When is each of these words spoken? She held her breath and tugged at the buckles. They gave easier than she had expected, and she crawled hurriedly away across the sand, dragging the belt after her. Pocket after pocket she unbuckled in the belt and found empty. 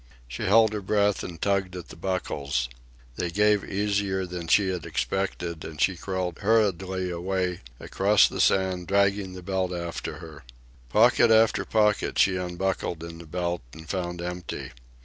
She 0.27 0.45
held 0.45 0.73
her 0.73 0.81
breath 0.81 1.23
and 1.23 1.39
tugged 1.39 1.75
at 1.75 1.89
the 1.89 1.95
buckles. 1.95 2.69
They 3.17 3.29
gave 3.29 3.63
easier 3.63 4.25
than 4.25 4.47
she 4.47 4.69
had 4.69 4.83
expected, 4.83 5.63
and 5.63 5.79
she 5.79 5.95
crawled 5.95 6.39
hurriedly 6.39 7.11
away 7.11 7.61
across 7.79 8.27
the 8.27 8.41
sand, 8.41 8.87
dragging 8.87 9.33
the 9.33 9.43
belt 9.43 9.71
after 9.71 10.15
her. 10.17 10.43
Pocket 10.89 11.29
after 11.29 11.65
pocket 11.65 12.17
she 12.17 12.35
unbuckled 12.35 13.03
in 13.03 13.19
the 13.19 13.27
belt 13.27 13.61
and 13.73 13.87
found 13.87 14.23
empty. 14.23 14.71